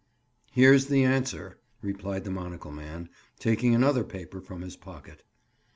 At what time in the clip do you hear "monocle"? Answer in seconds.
2.31-2.71